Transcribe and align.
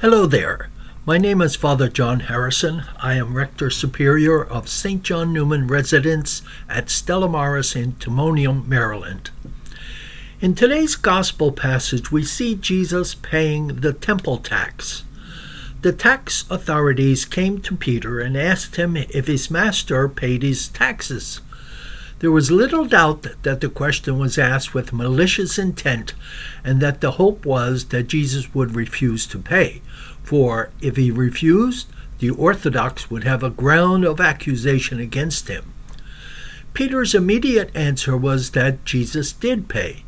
Hello 0.00 0.26
there. 0.26 0.70
My 1.04 1.18
name 1.18 1.42
is 1.42 1.56
Father 1.56 1.88
John 1.88 2.20
Harrison. 2.20 2.84
I 2.98 3.14
am 3.14 3.34
Rector 3.34 3.68
Superior 3.68 4.44
of 4.44 4.68
St. 4.68 5.02
John 5.02 5.32
Newman 5.32 5.66
Residence 5.66 6.40
at 6.68 6.88
Stella 6.88 7.28
Maris 7.28 7.74
in 7.74 7.94
Timonium, 7.94 8.68
Maryland. 8.68 9.30
In 10.40 10.54
today's 10.54 10.94
Gospel 10.94 11.50
passage, 11.50 12.12
we 12.12 12.22
see 12.22 12.54
Jesus 12.54 13.16
paying 13.16 13.80
the 13.80 13.92
temple 13.92 14.36
tax. 14.36 15.02
The 15.82 15.92
tax 15.92 16.44
authorities 16.48 17.24
came 17.24 17.60
to 17.62 17.74
Peter 17.74 18.20
and 18.20 18.36
asked 18.36 18.76
him 18.76 18.96
if 18.96 19.26
his 19.26 19.50
master 19.50 20.08
paid 20.08 20.44
his 20.44 20.68
taxes. 20.68 21.40
There 22.20 22.32
was 22.32 22.50
little 22.50 22.84
doubt 22.84 23.24
that 23.44 23.60
the 23.60 23.68
question 23.68 24.18
was 24.18 24.38
asked 24.38 24.74
with 24.74 24.92
malicious 24.92 25.56
intent, 25.56 26.14
and 26.64 26.80
that 26.80 27.00
the 27.00 27.12
hope 27.12 27.46
was 27.46 27.86
that 27.86 28.08
Jesus 28.08 28.52
would 28.52 28.74
refuse 28.74 29.24
to 29.28 29.38
pay. 29.38 29.82
For 30.24 30.70
if 30.80 30.96
he 30.96 31.12
refused, 31.12 31.86
the 32.18 32.30
Orthodox 32.30 33.08
would 33.08 33.22
have 33.22 33.44
a 33.44 33.50
ground 33.50 34.04
of 34.04 34.20
accusation 34.20 34.98
against 34.98 35.46
him. 35.46 35.72
Peter's 36.74 37.14
immediate 37.14 37.74
answer 37.74 38.16
was 38.16 38.50
that 38.50 38.84
Jesus 38.84 39.32
did 39.32 39.68
pay. 39.68 40.02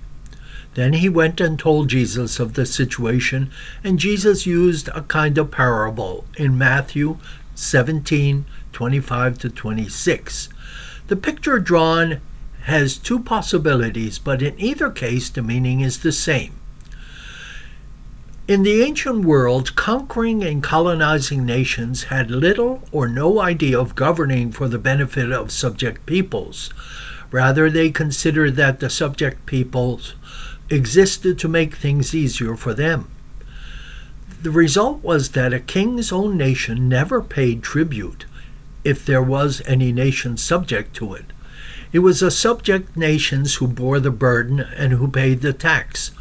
Then 0.74 0.94
he 0.94 1.08
went 1.08 1.40
and 1.40 1.58
told 1.58 1.88
Jesus 1.88 2.40
of 2.40 2.54
the 2.54 2.66
situation, 2.66 3.50
and 3.84 4.00
Jesus 4.00 4.46
used 4.46 4.88
a 4.88 5.02
kind 5.02 5.38
of 5.38 5.52
parable 5.52 6.24
in 6.36 6.58
Matthew 6.58 7.18
17 7.54 8.46
25 8.72 9.38
to 9.38 9.50
26 9.50 10.48
the 11.10 11.16
picture 11.16 11.58
drawn 11.58 12.20
has 12.62 12.96
two 12.96 13.18
possibilities, 13.18 14.16
but 14.20 14.40
in 14.40 14.54
either 14.60 14.88
case 14.88 15.28
the 15.28 15.42
meaning 15.42 15.80
is 15.80 15.98
the 15.98 16.12
same. 16.12 16.54
In 18.46 18.62
the 18.62 18.80
ancient 18.82 19.24
world, 19.24 19.74
conquering 19.74 20.44
and 20.44 20.62
colonizing 20.62 21.44
nations 21.44 22.04
had 22.04 22.30
little 22.30 22.84
or 22.92 23.08
no 23.08 23.40
idea 23.40 23.76
of 23.76 23.96
governing 23.96 24.52
for 24.52 24.68
the 24.68 24.78
benefit 24.78 25.32
of 25.32 25.50
subject 25.50 26.06
peoples. 26.06 26.70
Rather, 27.32 27.68
they 27.68 27.90
considered 27.90 28.54
that 28.54 28.78
the 28.78 28.88
subject 28.88 29.46
peoples 29.46 30.14
existed 30.70 31.40
to 31.40 31.48
make 31.48 31.74
things 31.74 32.14
easier 32.14 32.54
for 32.54 32.72
them. 32.72 33.10
The 34.42 34.52
result 34.52 35.02
was 35.02 35.30
that 35.30 35.52
a 35.52 35.58
king's 35.58 36.12
own 36.12 36.36
nation 36.36 36.88
never 36.88 37.20
paid 37.20 37.64
tribute 37.64 38.26
if 38.84 39.04
there 39.04 39.22
was 39.22 39.62
any 39.66 39.92
nation 39.92 40.36
subject 40.36 40.94
to 40.96 41.14
it. 41.14 41.26
It 41.92 42.00
was 42.00 42.20
the 42.20 42.30
subject 42.30 42.96
nations 42.96 43.56
who 43.56 43.66
bore 43.66 43.98
the 43.98 44.10
burden 44.10 44.60
and 44.60 44.92
who 44.92 45.08
paid 45.08 45.40
the 45.40 45.52
tax. 45.52 46.12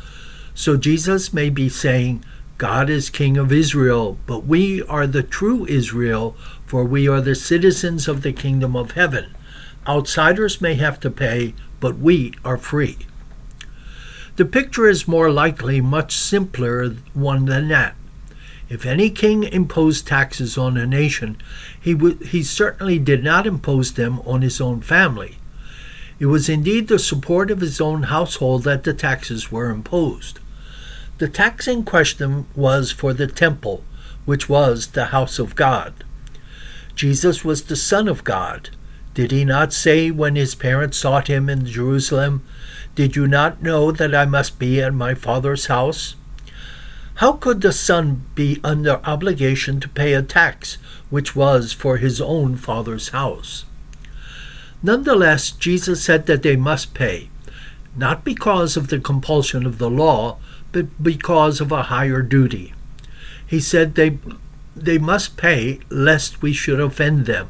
So 0.55 0.77
Jesus 0.77 1.33
may 1.33 1.49
be 1.49 1.69
saying, 1.69 2.23
God 2.57 2.89
is 2.89 3.09
King 3.09 3.37
of 3.37 3.53
Israel, 3.53 4.17
but 4.25 4.45
we 4.45 4.81
are 4.83 5.07
the 5.07 5.23
true 5.23 5.65
Israel, 5.67 6.35
for 6.65 6.83
we 6.83 7.07
are 7.07 7.21
the 7.21 7.35
citizens 7.35 8.07
of 8.07 8.21
the 8.21 8.33
kingdom 8.33 8.75
of 8.75 8.91
heaven. 8.91 9.35
Outsiders 9.87 10.59
may 10.59 10.73
have 10.75 10.99
to 10.99 11.09
pay, 11.09 11.53
but 11.79 11.97
we 11.99 12.33
are 12.43 12.57
free. 12.57 12.97
The 14.35 14.45
picture 14.45 14.87
is 14.87 15.07
more 15.07 15.31
likely 15.31 15.81
much 15.81 16.15
simpler 16.15 16.89
one 17.13 17.45
than 17.45 17.69
that. 17.69 17.95
If 18.69 18.85
any 18.85 19.09
king 19.09 19.43
imposed 19.43 20.07
taxes 20.07 20.57
on 20.57 20.77
a 20.77 20.85
nation, 20.85 21.37
he, 21.79 21.93
w- 21.93 22.19
he 22.19 22.43
certainly 22.43 22.99
did 22.99 23.23
not 23.23 23.47
impose 23.47 23.93
them 23.93 24.19
on 24.21 24.43
his 24.43 24.61
own 24.61 24.81
family. 24.81 25.37
It 26.19 26.27
was 26.27 26.49
indeed 26.49 26.87
the 26.87 26.99
support 26.99 27.49
of 27.49 27.61
his 27.61 27.81
own 27.81 28.03
household 28.03 28.63
that 28.63 28.83
the 28.83 28.93
taxes 28.93 29.51
were 29.51 29.71
imposed. 29.71 30.39
The 31.17 31.27
tax 31.27 31.67
in 31.67 31.83
question 31.83 32.45
was 32.55 32.91
for 32.91 33.13
the 33.13 33.27
temple, 33.27 33.83
which 34.25 34.47
was 34.47 34.87
the 34.87 35.05
house 35.05 35.39
of 35.39 35.55
God. 35.55 36.03
Jesus 36.95 37.43
was 37.43 37.63
the 37.63 37.75
Son 37.75 38.07
of 38.07 38.23
God. 38.23 38.69
Did 39.13 39.31
he 39.31 39.45
not 39.45 39.73
say 39.73 40.11
when 40.11 40.35
his 40.35 40.53
parents 40.53 40.97
sought 40.97 41.27
him 41.27 41.49
in 41.49 41.65
Jerusalem, 41.65 42.45
Did 42.95 43.15
you 43.15 43.27
not 43.27 43.63
know 43.63 43.91
that 43.91 44.13
I 44.13 44.25
must 44.25 44.59
be 44.59 44.81
at 44.81 44.93
my 44.93 45.15
Father's 45.15 45.65
house? 45.65 46.15
How 47.19 47.33
could 47.33 47.59
the 47.59 47.73
son 47.73 48.23
be 48.33 48.61
under 48.63 49.01
obligation 49.03 49.81
to 49.81 49.89
pay 49.89 50.13
a 50.13 50.21
tax 50.21 50.77
which 51.09 51.35
was 51.35 51.73
for 51.73 51.97
his 51.97 52.21
own 52.21 52.55
father's 52.55 53.09
house? 53.09 53.65
Nonetheless, 54.81 55.51
Jesus 55.51 56.01
said 56.01 56.27
that 56.27 56.43
they 56.43 56.55
must 56.55 56.93
pay, 56.93 57.27
not 57.93 58.23
because 58.23 58.77
of 58.77 58.87
the 58.87 58.99
compulsion 58.99 59.65
of 59.65 59.79
the 59.79 59.89
law, 59.89 60.37
but 60.71 61.03
because 61.03 61.59
of 61.59 61.73
a 61.73 61.91
higher 61.91 62.21
duty. 62.21 62.73
He 63.45 63.59
said 63.59 63.95
they, 63.95 64.17
they 64.73 64.97
must 64.97 65.35
pay 65.35 65.81
lest 65.89 66.41
we 66.41 66.53
should 66.53 66.79
offend 66.79 67.25
them. 67.25 67.49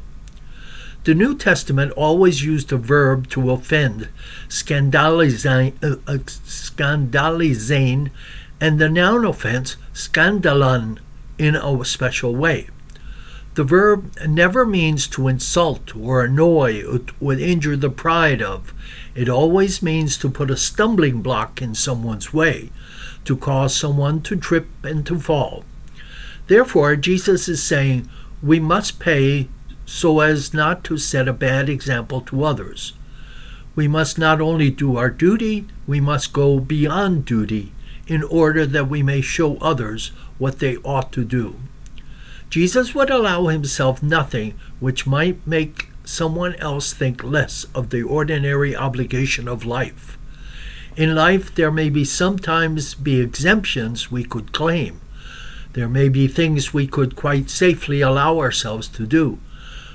The 1.04 1.14
New 1.14 1.36
Testament 1.36 1.92
always 1.92 2.44
used 2.44 2.70
the 2.70 2.76
verb 2.76 3.30
to 3.30 3.52
offend, 3.52 4.08
skandalizein, 4.48 5.74
uh, 5.80 5.96
uh, 6.08 6.18
skandalizein 6.24 8.10
and 8.60 8.78
the 8.78 8.88
noun 8.88 9.24
offense, 9.24 9.76
scandalon, 9.94 10.98
in 11.38 11.56
a 11.56 11.84
special 11.84 12.36
way. 12.36 12.68
The 13.54 13.64
verb 13.64 14.14
never 14.28 14.66
means 14.66 15.06
to 15.08 15.26
insult 15.26 15.96
or 15.96 16.22
annoy 16.22 16.84
or 17.20 17.32
injure 17.32 17.76
the 17.76 17.90
pride 17.90 18.42
of. 18.42 18.72
It 19.14 19.28
always 19.28 19.82
means 19.82 20.16
to 20.18 20.30
put 20.30 20.50
a 20.50 20.56
stumbling 20.56 21.22
block 21.22 21.60
in 21.60 21.74
someone's 21.74 22.32
way, 22.32 22.70
to 23.24 23.36
cause 23.36 23.74
someone 23.74 24.20
to 24.22 24.36
trip 24.36 24.68
and 24.82 25.04
to 25.06 25.18
fall. 25.18 25.64
Therefore, 26.46 26.94
Jesus 26.96 27.48
is 27.48 27.62
saying 27.62 28.08
we 28.42 28.60
must 28.60 29.00
pay 29.00 29.48
so 29.86 30.20
as 30.20 30.54
not 30.54 30.84
to 30.84 30.98
set 30.98 31.26
a 31.26 31.32
bad 31.32 31.68
example 31.68 32.20
to 32.22 32.44
others. 32.44 32.92
We 33.74 33.88
must 33.88 34.18
not 34.18 34.40
only 34.40 34.70
do 34.70 34.96
our 34.96 35.10
duty, 35.10 35.66
we 35.86 36.00
must 36.00 36.32
go 36.32 36.60
beyond 36.60 37.24
duty 37.24 37.72
in 38.10 38.24
order 38.24 38.66
that 38.66 38.88
we 38.88 39.04
may 39.04 39.20
show 39.20 39.56
others 39.58 40.10
what 40.36 40.58
they 40.58 40.76
ought 40.78 41.12
to 41.12 41.24
do. 41.24 41.54
Jesus 42.50 42.92
would 42.92 43.08
allow 43.08 43.46
himself 43.46 44.02
nothing 44.02 44.58
which 44.80 45.06
might 45.06 45.46
make 45.46 45.86
someone 46.04 46.56
else 46.56 46.92
think 46.92 47.22
less 47.22 47.66
of 47.72 47.90
the 47.90 48.02
ordinary 48.02 48.74
obligation 48.74 49.46
of 49.46 49.64
life. 49.64 50.18
In 50.96 51.14
life, 51.14 51.54
there 51.54 51.70
may 51.70 51.88
be 51.88 52.04
sometimes 52.04 52.94
be 52.94 53.20
exemptions 53.20 54.10
we 54.10 54.24
could 54.24 54.50
claim. 54.50 55.00
There 55.74 55.88
may 55.88 56.08
be 56.08 56.26
things 56.26 56.74
we 56.74 56.88
could 56.88 57.14
quite 57.14 57.48
safely 57.48 58.00
allow 58.00 58.40
ourselves 58.40 58.88
to 58.88 59.06
do, 59.06 59.38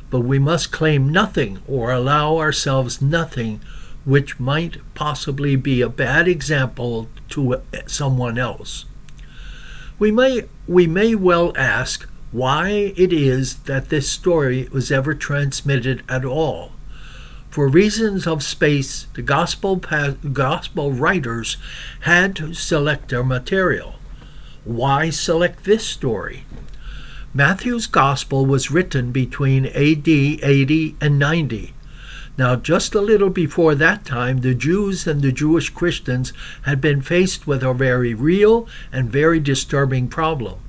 but 0.10 0.22
we 0.22 0.40
must 0.40 0.72
claim 0.72 1.10
nothing 1.10 1.60
or 1.68 1.92
allow 1.92 2.38
ourselves 2.38 3.02
nothing 3.02 3.60
which 4.06 4.40
might 4.40 4.78
possibly 4.94 5.56
be 5.56 5.82
a 5.82 5.90
bad 5.90 6.28
example 6.28 7.10
to 7.30 7.62
someone 7.88 8.38
else. 8.38 8.86
We 9.98 10.12
may, 10.12 10.44
we 10.68 10.88
may 10.88 11.16
well 11.16 11.52
ask 11.58 12.08
why 12.32 12.94
it 12.96 13.12
is 13.12 13.56
that 13.64 13.90
this 13.90 14.10
story 14.10 14.68
was 14.72 14.92
ever 14.92 15.14
transmitted 15.14 16.04
at 16.08 16.24
all. 16.24 16.72
For 17.50 17.68
reasons 17.68 18.28
of 18.28 18.44
space, 18.44 19.08
the 19.14 19.22
gospel, 19.22 19.78
gospel 19.78 20.92
writers 20.92 21.58
had 22.02 22.36
to 22.36 22.54
select 22.54 23.10
their 23.10 23.24
material. 23.24 23.96
Why 24.66 25.10
select 25.10 25.64
this 25.64 25.86
story? 25.86 26.44
Matthew's 27.34 27.88
gospel 27.88 28.46
was 28.46 28.72
written 28.72 29.12
between 29.12 29.66
AD 29.68 30.08
80 30.08 30.96
and 31.00 31.18
90 31.18 31.74
now, 32.38 32.58
just 32.58 32.94
a 32.94 33.02
little 33.02 33.30
before 33.30 33.76
that 33.76 34.04
time, 34.04 34.42
the 34.42 34.54
Jews 34.54 35.08
and 35.08 35.22
the 35.22 35.32
Jewish 35.32 35.70
Christians 35.70 36.34
had 36.64 36.82
been 36.82 37.02
faced 37.02 37.48
with 37.48 37.64
a 37.64 37.74
very 37.74 38.14
real 38.14 38.68
and 38.92 39.10
very 39.10 39.40
disturbing 39.40 40.10
problem. 40.10 40.60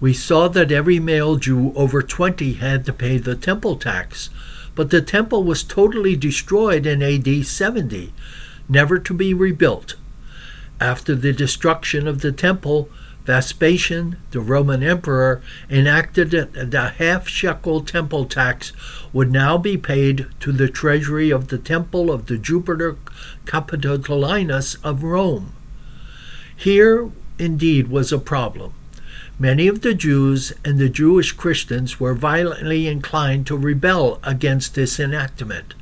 We 0.00 0.14
saw 0.14 0.48
that 0.48 0.72
every 0.72 0.98
male 0.98 1.36
Jew 1.36 1.72
over 1.74 2.00
20 2.00 2.54
had 2.54 2.86
to 2.86 2.92
pay 2.94 3.18
the 3.18 3.34
temple 3.34 3.76
tax, 3.76 4.30
but 4.74 4.88
the 4.88 5.02
temple 5.02 5.44
was 5.44 5.62
totally 5.62 6.16
destroyed 6.16 6.86
in 6.86 7.02
AD 7.02 7.44
70, 7.44 8.14
never 8.68 8.98
to 8.98 9.12
be 9.12 9.34
rebuilt. 9.34 9.96
After 10.80 11.14
the 11.14 11.32
destruction 11.34 12.08
of 12.08 12.22
the 12.22 12.32
temple, 12.32 12.88
Vespasian, 13.28 14.16
the 14.30 14.40
Roman 14.40 14.82
emperor, 14.82 15.42
enacted 15.68 16.30
that 16.30 16.70
the 16.70 16.88
half 16.88 17.28
shekel 17.28 17.82
temple 17.82 18.24
tax 18.24 18.72
would 19.12 19.30
now 19.30 19.58
be 19.58 19.76
paid 19.76 20.28
to 20.40 20.50
the 20.50 20.66
treasury 20.66 21.28
of 21.28 21.48
the 21.48 21.58
temple 21.58 22.10
of 22.10 22.24
the 22.24 22.38
Jupiter 22.38 22.96
Capitolinus 23.44 24.78
of 24.82 25.02
Rome. 25.02 25.52
Here, 26.56 27.10
indeed, 27.38 27.88
was 27.88 28.12
a 28.12 28.18
problem. 28.18 28.72
Many 29.38 29.68
of 29.68 29.82
the 29.82 29.92
Jews 29.92 30.54
and 30.64 30.78
the 30.78 30.88
Jewish 30.88 31.32
Christians 31.32 32.00
were 32.00 32.14
violently 32.14 32.86
inclined 32.86 33.46
to 33.48 33.58
rebel 33.58 34.20
against 34.22 34.74
this 34.74 34.98
enactment. 34.98 35.74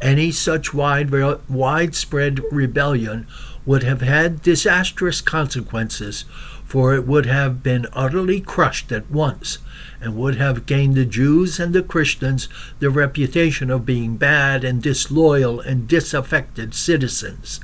Any 0.00 0.30
such 0.30 0.72
wide, 0.72 1.10
widespread 1.48 2.40
rebellion 2.52 3.26
would 3.66 3.82
have 3.82 4.00
had 4.00 4.42
disastrous 4.42 5.20
consequences 5.20 6.24
for 6.68 6.94
it 6.94 7.06
would 7.06 7.24
have 7.24 7.62
been 7.62 7.86
utterly 7.94 8.42
crushed 8.42 8.92
at 8.92 9.10
once 9.10 9.56
and 10.02 10.14
would 10.14 10.34
have 10.34 10.66
gained 10.66 10.94
the 10.94 11.06
Jews 11.06 11.58
and 11.58 11.74
the 11.74 11.82
Christians 11.82 12.46
the 12.78 12.90
reputation 12.90 13.70
of 13.70 13.86
being 13.86 14.18
bad 14.18 14.64
and 14.64 14.82
disloyal 14.82 15.60
and 15.60 15.88
disaffected 15.88 16.74
citizens. 16.74 17.60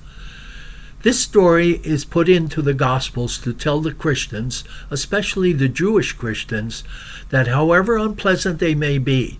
This 1.02 1.20
story 1.20 1.82
is 1.84 2.06
put 2.06 2.30
into 2.30 2.62
the 2.62 2.72
Gospels 2.72 3.36
to 3.40 3.52
tell 3.52 3.82
the 3.82 3.92
Christians, 3.92 4.64
especially 4.90 5.52
the 5.52 5.68
Jewish 5.68 6.14
Christians, 6.14 6.82
that 7.28 7.48
however 7.48 7.98
unpleasant 7.98 8.58
they 8.58 8.74
may 8.74 8.96
be, 8.96 9.38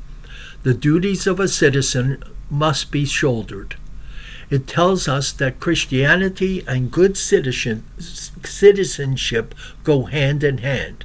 the 0.63 0.75
duties 0.75 1.27
of 1.27 1.41
a 1.41 1.49
citizen 1.49 2.23
must 2.51 2.93
be 2.93 3.07
shouldered. 3.07 3.77
It 4.51 4.67
tells 4.67 5.09
us 5.09 5.33
that 5.33 5.61
Christianity 5.61 6.63
and 6.67 6.91
good 6.91 7.17
citizen, 7.17 7.85
citizenship 7.99 9.55
go 9.83 10.05
hand 10.05 10.45
in 10.45 10.59
hand. 10.59 11.05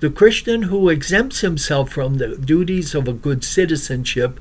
The 0.00 0.10
Christian 0.10 0.62
who 0.64 0.88
exempts 0.88 1.40
himself 1.40 1.90
from 1.90 2.18
the 2.18 2.36
duties 2.36 2.94
of 2.94 3.08
a 3.08 3.12
good 3.12 3.44
citizenship 3.44 4.40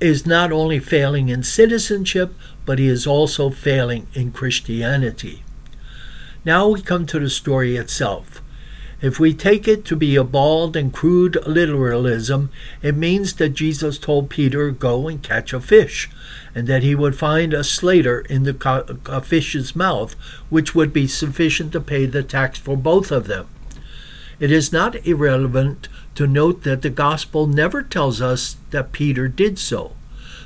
is 0.00 0.26
not 0.26 0.52
only 0.52 0.78
failing 0.78 1.28
in 1.28 1.42
citizenship, 1.42 2.34
but 2.66 2.78
he 2.78 2.88
is 2.88 3.06
also 3.06 3.50
failing 3.50 4.08
in 4.14 4.32
Christianity. 4.32 5.42
Now 6.44 6.68
we 6.68 6.82
come 6.82 7.06
to 7.06 7.20
the 7.20 7.30
story 7.30 7.76
itself. 7.76 8.41
If 9.02 9.18
we 9.18 9.34
take 9.34 9.66
it 9.66 9.84
to 9.86 9.96
be 9.96 10.14
a 10.14 10.22
bald 10.22 10.76
and 10.76 10.92
crude 10.92 11.36
literalism, 11.44 12.50
it 12.82 12.96
means 12.96 13.34
that 13.34 13.48
Jesus 13.48 13.98
told 13.98 14.30
Peter, 14.30 14.70
Go 14.70 15.08
and 15.08 15.20
catch 15.20 15.52
a 15.52 15.60
fish, 15.60 16.08
and 16.54 16.68
that 16.68 16.84
he 16.84 16.94
would 16.94 17.16
find 17.16 17.52
a 17.52 17.64
stater 17.64 18.20
in 18.20 18.44
the 18.44 18.94
a 19.06 19.20
fish's 19.20 19.74
mouth, 19.74 20.14
which 20.50 20.76
would 20.76 20.92
be 20.92 21.08
sufficient 21.08 21.72
to 21.72 21.80
pay 21.80 22.06
the 22.06 22.22
tax 22.22 22.60
for 22.60 22.76
both 22.76 23.10
of 23.10 23.26
them. 23.26 23.48
It 24.38 24.52
is 24.52 24.72
not 24.72 25.04
irrelevant 25.04 25.88
to 26.14 26.28
note 26.28 26.62
that 26.62 26.82
the 26.82 26.90
Gospel 26.90 27.48
never 27.48 27.82
tells 27.82 28.20
us 28.20 28.56
that 28.70 28.92
Peter 28.92 29.26
did 29.26 29.58
so. 29.58 29.96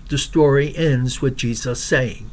The 0.08 0.16
story 0.16 0.74
ends 0.74 1.20
with 1.20 1.36
Jesus 1.36 1.82
saying, 1.82 2.30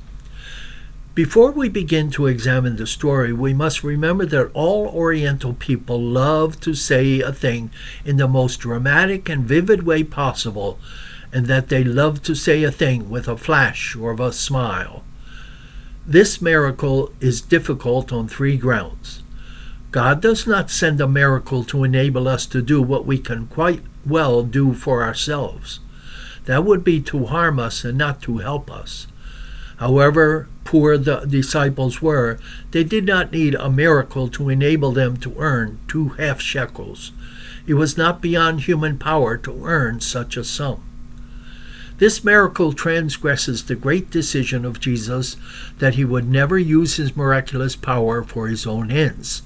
before 1.15 1.51
we 1.51 1.69
begin 1.69 2.09
to 2.09 2.25
examine 2.25 2.75
the 2.75 2.87
story, 2.87 3.31
we 3.31 3.53
must 3.53 3.83
remember 3.83 4.25
that 4.25 4.49
all 4.55 4.87
Oriental 4.87 5.53
people 5.53 6.01
love 6.01 6.59
to 6.61 6.73
say 6.73 7.21
a 7.21 7.31
thing 7.31 7.69
in 8.03 8.17
the 8.17 8.27
most 8.27 8.57
dramatic 8.57 9.29
and 9.29 9.45
vivid 9.45 9.83
way 9.83 10.03
possible, 10.03 10.79
and 11.31 11.45
that 11.45 11.69
they 11.69 11.83
love 11.83 12.23
to 12.23 12.33
say 12.33 12.63
a 12.63 12.71
thing 12.71 13.11
with 13.11 13.27
a 13.27 13.37
flash 13.37 13.95
or 13.95 14.19
a 14.19 14.31
smile. 14.31 15.03
This 16.07 16.41
miracle 16.41 17.13
is 17.19 17.41
difficult 17.41 18.11
on 18.11 18.27
three 18.27 18.57
grounds. 18.57 19.21
God 19.91 20.19
does 20.19 20.47
not 20.47 20.71
send 20.71 20.99
a 20.99 21.07
miracle 21.07 21.63
to 21.65 21.83
enable 21.83 22.27
us 22.27 22.47
to 22.47 22.61
do 22.63 22.81
what 22.81 23.05
we 23.05 23.19
can 23.19 23.45
quite 23.45 23.83
well 24.03 24.41
do 24.41 24.73
for 24.73 25.03
ourselves. 25.03 25.79
That 26.45 26.65
would 26.65 26.83
be 26.83 26.99
to 27.01 27.27
harm 27.27 27.59
us 27.59 27.85
and 27.85 27.99
not 27.99 28.19
to 28.23 28.39
help 28.39 28.71
us. 28.71 29.05
However 29.77 30.47
poor 30.63 30.97
the 30.97 31.25
disciples 31.25 32.01
were, 32.01 32.39
they 32.71 32.83
did 32.83 33.05
not 33.05 33.31
need 33.31 33.55
a 33.55 33.69
miracle 33.69 34.27
to 34.29 34.49
enable 34.49 34.91
them 34.91 35.17
to 35.17 35.35
earn 35.37 35.79
two 35.87 36.09
half 36.09 36.41
shekels. 36.41 37.11
It 37.65 37.75
was 37.75 37.97
not 37.97 38.21
beyond 38.21 38.61
human 38.61 38.97
power 38.97 39.37
to 39.37 39.65
earn 39.65 40.01
such 40.01 40.37
a 40.37 40.43
sum. 40.43 40.83
This 41.97 42.23
miracle 42.23 42.73
transgresses 42.73 43.63
the 43.63 43.75
great 43.75 44.09
decision 44.09 44.65
of 44.65 44.79
Jesus 44.79 45.37
that 45.79 45.95
he 45.95 46.03
would 46.03 46.27
never 46.27 46.57
use 46.57 46.95
his 46.95 47.15
miraculous 47.15 47.75
power 47.75 48.23
for 48.23 48.47
his 48.47 48.65
own 48.65 48.91
ends. 48.91 49.43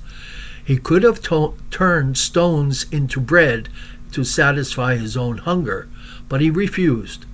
He 0.64 0.78
could 0.78 1.04
have 1.04 1.22
to- 1.24 1.54
turned 1.72 2.18
stones 2.18 2.86
into 2.92 3.20
bread 3.20 3.70
to 4.12 4.24
satisfy 4.24 4.96
his 4.96 5.16
own 5.16 5.40
hunger, 5.40 5.88
but 6.30 6.42
he 6.42 6.50
refused. 6.50 7.26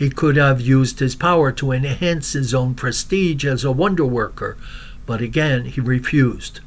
He 0.00 0.08
could 0.08 0.36
have 0.36 0.62
used 0.62 0.98
his 1.00 1.14
power 1.14 1.52
to 1.52 1.72
enhance 1.72 2.32
his 2.32 2.54
own 2.54 2.72
prestige 2.72 3.44
as 3.44 3.64
a 3.64 3.70
wonder 3.70 4.06
worker, 4.06 4.56
but 5.04 5.20
again 5.20 5.66
he 5.66 5.82
refused. 5.82 6.60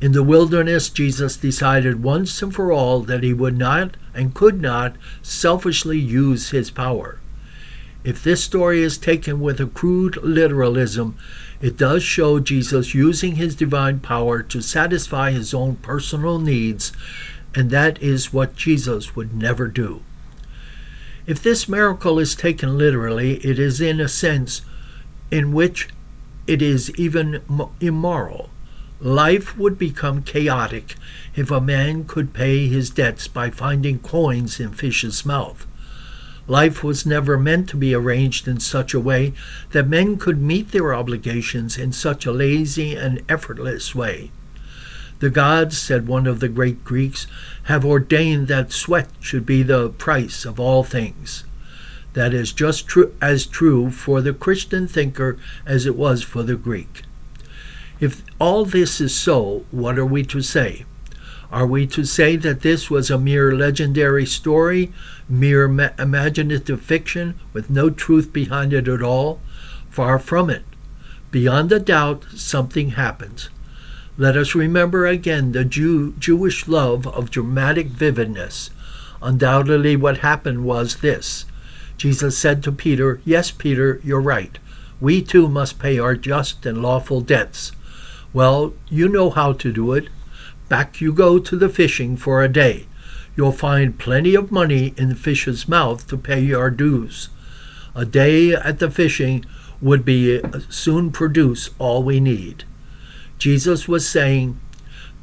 In 0.00 0.12
the 0.12 0.22
wilderness, 0.22 0.88
Jesus 0.88 1.36
decided 1.36 2.04
once 2.04 2.40
and 2.40 2.54
for 2.54 2.70
all 2.70 3.00
that 3.00 3.24
he 3.24 3.34
would 3.34 3.58
not 3.58 3.96
and 4.14 4.32
could 4.32 4.62
not 4.62 4.94
selfishly 5.22 5.98
use 5.98 6.50
his 6.50 6.70
power. 6.70 7.18
If 8.04 8.22
this 8.22 8.44
story 8.44 8.80
is 8.84 8.96
taken 8.96 9.40
with 9.40 9.60
a 9.60 9.66
crude 9.66 10.18
literalism, 10.22 11.16
it 11.60 11.76
does 11.76 12.04
show 12.04 12.38
Jesus 12.38 12.94
using 12.94 13.34
his 13.34 13.56
divine 13.56 13.98
power 13.98 14.40
to 14.40 14.62
satisfy 14.62 15.32
his 15.32 15.52
own 15.52 15.74
personal 15.82 16.38
needs, 16.38 16.92
and 17.56 17.70
that 17.70 18.00
is 18.00 18.32
what 18.32 18.54
Jesus 18.54 19.16
would 19.16 19.34
never 19.34 19.66
do. 19.66 20.02
If 21.26 21.42
this 21.42 21.68
miracle 21.68 22.18
is 22.18 22.34
taken 22.34 22.76
literally, 22.76 23.34
it 23.44 23.58
is 23.58 23.80
in 23.80 24.00
a 24.00 24.08
sense 24.08 24.62
in 25.30 25.52
which 25.52 25.88
it 26.46 26.60
is 26.60 26.90
even 26.98 27.40
immoral. 27.80 28.50
Life 29.00 29.56
would 29.56 29.78
become 29.78 30.22
chaotic 30.22 30.96
if 31.34 31.50
a 31.50 31.60
man 31.60 32.04
could 32.04 32.32
pay 32.32 32.66
his 32.66 32.90
debts 32.90 33.28
by 33.28 33.50
finding 33.50 34.00
coins 34.00 34.58
in 34.58 34.72
fish's 34.72 35.24
mouth. 35.24 35.66
Life 36.48 36.82
was 36.82 37.06
never 37.06 37.38
meant 37.38 37.68
to 37.68 37.76
be 37.76 37.94
arranged 37.94 38.48
in 38.48 38.58
such 38.58 38.92
a 38.92 39.00
way 39.00 39.32
that 39.70 39.88
men 39.88 40.16
could 40.16 40.42
meet 40.42 40.72
their 40.72 40.92
obligations 40.92 41.78
in 41.78 41.92
such 41.92 42.26
a 42.26 42.32
lazy 42.32 42.96
and 42.96 43.22
effortless 43.28 43.94
way. 43.94 44.30
The 45.22 45.30
gods, 45.30 45.78
said 45.78 46.08
one 46.08 46.26
of 46.26 46.40
the 46.40 46.48
great 46.48 46.82
Greeks, 46.82 47.28
have 47.66 47.84
ordained 47.84 48.48
that 48.48 48.72
sweat 48.72 49.08
should 49.20 49.46
be 49.46 49.62
the 49.62 49.90
price 49.90 50.44
of 50.44 50.58
all 50.58 50.82
things. 50.82 51.44
That 52.14 52.34
is 52.34 52.52
just 52.52 52.88
tr- 52.88 53.12
as 53.20 53.46
true 53.46 53.92
for 53.92 54.20
the 54.20 54.32
Christian 54.32 54.88
thinker 54.88 55.38
as 55.64 55.86
it 55.86 55.94
was 55.94 56.24
for 56.24 56.42
the 56.42 56.56
Greek. 56.56 57.02
If 58.00 58.24
all 58.40 58.64
this 58.64 59.00
is 59.00 59.14
so, 59.14 59.64
what 59.70 59.96
are 59.96 60.04
we 60.04 60.24
to 60.24 60.42
say? 60.42 60.86
Are 61.52 61.68
we 61.68 61.86
to 61.86 62.04
say 62.04 62.34
that 62.34 62.62
this 62.62 62.90
was 62.90 63.08
a 63.08 63.16
mere 63.16 63.54
legendary 63.54 64.26
story, 64.26 64.92
mere 65.28 65.68
ma- 65.68 65.90
imaginative 66.00 66.82
fiction 66.82 67.38
with 67.52 67.70
no 67.70 67.90
truth 67.90 68.32
behind 68.32 68.72
it 68.72 68.88
at 68.88 69.02
all? 69.02 69.38
Far 69.88 70.18
from 70.18 70.50
it. 70.50 70.64
Beyond 71.30 71.70
a 71.70 71.78
doubt, 71.78 72.24
something 72.34 72.90
happens. 72.90 73.50
Let 74.18 74.36
us 74.36 74.54
remember 74.54 75.06
again 75.06 75.52
the 75.52 75.64
Jew, 75.64 76.12
Jewish 76.18 76.68
love 76.68 77.06
of 77.06 77.30
dramatic 77.30 77.86
vividness. 77.86 78.68
Undoubtedly, 79.22 79.96
what 79.96 80.18
happened 80.18 80.64
was 80.64 80.96
this 80.96 81.46
Jesus 81.96 82.36
said 82.36 82.62
to 82.62 82.72
Peter, 82.72 83.22
Yes, 83.24 83.50
Peter, 83.50 84.02
you're 84.04 84.20
right. 84.20 84.58
We 85.00 85.22
too 85.22 85.48
must 85.48 85.78
pay 85.78 85.98
our 85.98 86.14
just 86.14 86.66
and 86.66 86.82
lawful 86.82 87.22
debts. 87.22 87.72
Well, 88.34 88.74
you 88.90 89.08
know 89.08 89.30
how 89.30 89.54
to 89.54 89.72
do 89.72 89.94
it. 89.94 90.08
Back 90.68 91.00
you 91.00 91.14
go 91.14 91.38
to 91.38 91.56
the 91.56 91.70
fishing 91.70 92.18
for 92.18 92.42
a 92.42 92.52
day. 92.52 92.86
You'll 93.34 93.52
find 93.52 93.98
plenty 93.98 94.34
of 94.34 94.52
money 94.52 94.92
in 94.98 95.08
the 95.08 95.14
fish's 95.14 95.66
mouth 95.66 96.06
to 96.08 96.18
pay 96.18 96.40
your 96.40 96.68
dues. 96.68 97.30
A 97.94 98.04
day 98.04 98.52
at 98.52 98.78
the 98.78 98.90
fishing 98.90 99.46
would 99.80 100.04
be 100.04 100.38
uh, 100.38 100.60
soon 100.68 101.12
produce 101.12 101.70
all 101.78 102.02
we 102.02 102.20
need. 102.20 102.64
Jesus 103.42 103.88
was 103.88 104.08
saying, 104.08 104.60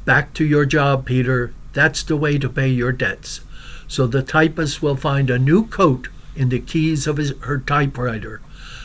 Back 0.04 0.34
to 0.34 0.44
your 0.44 0.66
job, 0.66 1.06
Peter. 1.06 1.54
That's 1.72 2.02
the 2.02 2.18
way 2.18 2.36
to 2.36 2.50
pay 2.50 2.68
your 2.68 2.92
debts. 2.92 3.40
So 3.88 4.06
the 4.06 4.22
typist 4.22 4.82
will 4.82 4.96
find 4.96 5.30
a 5.30 5.38
new 5.38 5.66
coat 5.66 6.10
in 6.36 6.50
the 6.50 6.60
keys 6.60 7.06
of 7.06 7.16
his, 7.16 7.32
her 7.44 7.56
typewriter. 7.56 8.42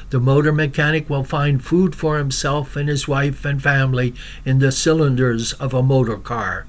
The 0.09 0.21
motor 0.21 0.53
mechanic 0.53 1.09
will 1.09 1.25
find 1.25 1.61
food 1.61 1.95
for 1.95 2.17
himself 2.17 2.77
and 2.77 2.87
his 2.87 3.09
wife 3.09 3.43
and 3.43 3.61
family 3.61 4.15
in 4.45 4.59
the 4.59 4.71
cylinders 4.71 5.51
of 5.51 5.73
a 5.73 5.83
motor 5.83 6.15
car. 6.15 6.65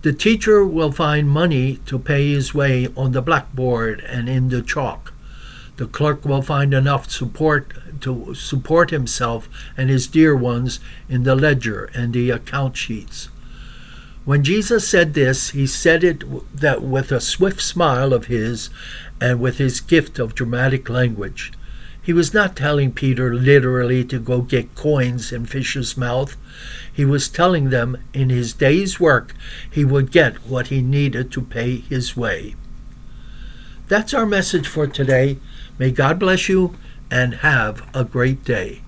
The 0.00 0.14
teacher 0.14 0.64
will 0.64 0.92
find 0.92 1.28
money 1.28 1.80
to 1.84 1.98
pay 1.98 2.30
his 2.30 2.54
way 2.54 2.88
on 2.96 3.12
the 3.12 3.20
blackboard 3.20 4.00
and 4.00 4.30
in 4.30 4.48
the 4.48 4.62
chalk. 4.62 5.12
The 5.76 5.86
clerk 5.86 6.24
will 6.24 6.42
find 6.42 6.72
enough 6.72 7.10
support 7.10 7.74
to 8.00 8.34
support 8.34 8.90
himself 8.90 9.48
and 9.76 9.90
his 9.90 10.06
dear 10.06 10.34
ones 10.34 10.80
in 11.08 11.24
the 11.24 11.36
ledger 11.36 11.90
and 11.94 12.12
the 12.12 12.30
account 12.30 12.76
sheets. 12.76 13.28
When 14.24 14.42
Jesus 14.42 14.88
said 14.88 15.14
this, 15.14 15.50
he 15.50 15.66
said 15.66 16.02
it 16.02 16.24
that 16.52 16.82
with 16.82 17.12
a 17.12 17.20
swift 17.20 17.60
smile 17.60 18.12
of 18.12 18.26
his 18.26 18.70
and 19.20 19.38
with 19.38 19.58
his 19.58 19.80
gift 19.80 20.18
of 20.18 20.34
dramatic 20.34 20.88
language. 20.88 21.52
He 22.02 22.12
was 22.12 22.32
not 22.32 22.56
telling 22.56 22.92
Peter 22.92 23.34
literally 23.34 24.04
to 24.04 24.18
go 24.18 24.40
get 24.40 24.74
coins 24.74 25.32
in 25.32 25.44
fish's 25.44 25.96
mouth. 25.96 26.36
He 26.92 27.04
was 27.04 27.28
telling 27.28 27.70
them 27.70 27.98
in 28.14 28.30
his 28.30 28.52
day's 28.52 28.98
work 28.98 29.34
he 29.70 29.84
would 29.84 30.10
get 30.10 30.36
what 30.46 30.68
he 30.68 30.80
needed 30.80 31.30
to 31.32 31.42
pay 31.42 31.76
his 31.78 32.16
way. 32.16 32.54
That's 33.88 34.14
our 34.14 34.26
message 34.26 34.66
for 34.66 34.86
today. 34.86 35.38
May 35.78 35.90
God 35.90 36.18
bless 36.18 36.48
you 36.48 36.74
and 37.10 37.36
have 37.36 37.86
a 37.94 38.04
great 38.04 38.44
day. 38.44 38.82